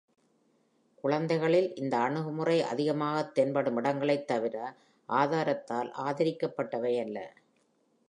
[1.03, 4.55] குழந்தைகளில் இந்த அணுகுமுறை அதிகமாக தென்படும் இடங்களைத் தவிர,
[5.09, 7.17] ஆதாரத்தால் ஆதரிக்கப்பட்டவை அல்ல.